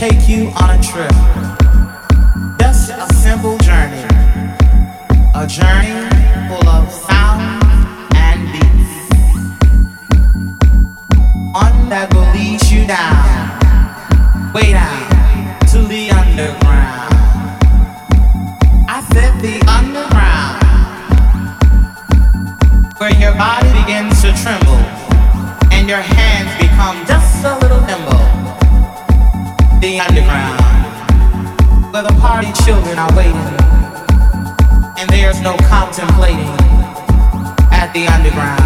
[0.00, 1.12] take you on a trip.
[2.58, 4.00] Just a simple journey.
[5.34, 5.92] A journey
[6.48, 7.62] full of sound
[8.16, 8.94] and beats.
[11.52, 15.04] One that will lead you down, way down
[15.68, 17.12] to the underground.
[18.88, 20.64] I said the underground,
[22.96, 24.80] where your body begins to tremble
[25.70, 27.69] and your hands become just a little.
[29.80, 30.60] The underground,
[31.90, 33.32] where the party children are waiting,
[35.00, 36.52] and there's no contemplating
[37.72, 38.60] at the underground.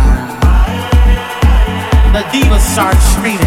[2.11, 3.47] The divas start screaming,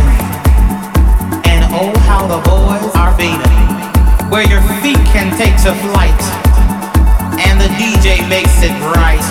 [1.44, 6.22] and oh how the boys are beating, where your feet can take to flight,
[7.36, 9.28] and the DJ makes it right.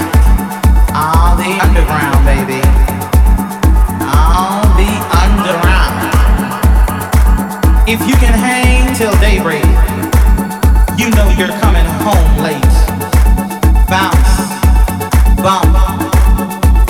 [0.92, 1.95] Ah, the underground.